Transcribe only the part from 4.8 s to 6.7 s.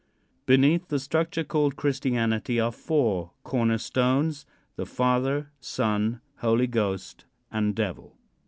Father, Son, Holy